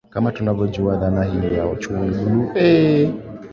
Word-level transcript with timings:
Kama 0.09 0.31
tunavyojua 0.31 0.95
dhana 0.97 1.23
hii 1.23 1.55
ya 1.57 1.67
uchumi 1.67 2.09
bluu 2.11 2.25
ni 2.29 2.43
ngeni 2.49 2.51
kwetu 2.51 3.19